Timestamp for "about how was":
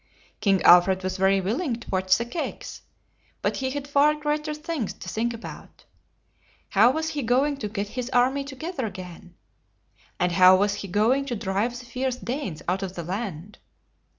5.31-7.09